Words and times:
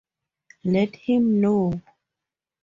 Let 0.63 0.95
him 0.95 1.39
know. 1.41 1.79